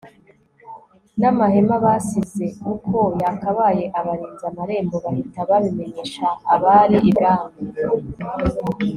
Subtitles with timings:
[1.19, 7.61] n amahema basize uko yakabaye Abarinzi amarembo bahita babimenyesha abari ibwami